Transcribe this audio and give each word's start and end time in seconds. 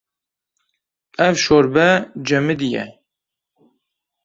Ev 1.27 1.35
şorbe 1.43 1.87
cemidî 2.27 2.69
ye. 2.75 2.85